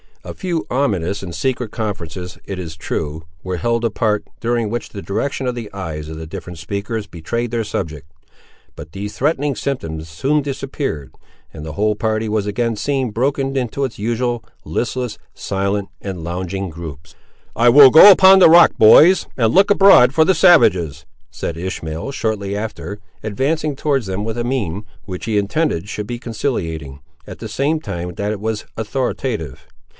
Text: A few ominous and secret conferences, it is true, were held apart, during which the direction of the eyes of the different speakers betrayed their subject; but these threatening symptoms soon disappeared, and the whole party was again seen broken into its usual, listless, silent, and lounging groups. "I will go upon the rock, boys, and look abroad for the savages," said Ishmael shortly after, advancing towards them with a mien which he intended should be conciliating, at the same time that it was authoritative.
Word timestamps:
A 0.23 0.33
few 0.35 0.67
ominous 0.69 1.23
and 1.23 1.33
secret 1.33 1.71
conferences, 1.71 2.37
it 2.45 2.57
is 2.57 2.75
true, 2.75 3.23
were 3.43 3.57
held 3.57 3.83
apart, 3.83 4.27
during 4.39 4.69
which 4.69 4.89
the 4.89 5.01
direction 5.01 5.45
of 5.47 5.55
the 5.55 5.71
eyes 5.73 6.09
of 6.09 6.17
the 6.17 6.27
different 6.27 6.57
speakers 6.59 7.07
betrayed 7.07 7.49
their 7.49 7.63
subject; 7.63 8.11
but 8.75 8.91
these 8.93 9.17
threatening 9.17 9.55
symptoms 9.55 10.09
soon 10.09 10.41
disappeared, 10.43 11.13
and 11.53 11.65
the 11.65 11.73
whole 11.73 11.95
party 11.95 12.29
was 12.29 12.45
again 12.47 12.75
seen 12.75 13.09
broken 13.09 13.55
into 13.55 13.83
its 13.83 13.97
usual, 13.99 14.43
listless, 14.63 15.17
silent, 15.33 15.89
and 16.01 16.23
lounging 16.23 16.69
groups. 16.69 17.15
"I 17.55 17.69
will 17.69 17.89
go 17.89 18.11
upon 18.11 18.37
the 18.39 18.49
rock, 18.49 18.73
boys, 18.77 19.27
and 19.37 19.53
look 19.53 19.71
abroad 19.71 20.13
for 20.13 20.23
the 20.25 20.35
savages," 20.35 21.05
said 21.31 21.57
Ishmael 21.57 22.11
shortly 22.11 22.55
after, 22.55 22.99
advancing 23.23 23.75
towards 23.75 24.05
them 24.05 24.23
with 24.23 24.37
a 24.37 24.43
mien 24.43 24.83
which 25.05 25.25
he 25.25 25.39
intended 25.39 25.89
should 25.89 26.07
be 26.07 26.19
conciliating, 26.19 27.01
at 27.27 27.39
the 27.39 27.49
same 27.49 27.79
time 27.79 28.13
that 28.15 28.31
it 28.31 28.39
was 28.39 28.65
authoritative. 28.77 29.67